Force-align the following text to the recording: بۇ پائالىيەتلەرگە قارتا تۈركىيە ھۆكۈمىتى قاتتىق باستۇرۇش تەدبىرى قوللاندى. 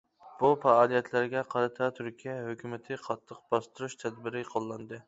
بۇ 0.37 0.49
پائالىيەتلەرگە 0.63 1.43
قارتا 1.51 1.91
تۈركىيە 1.99 2.35
ھۆكۈمىتى 2.49 3.01
قاتتىق 3.07 3.47
باستۇرۇش 3.55 4.03
تەدبىرى 4.05 4.49
قوللاندى. 4.55 4.99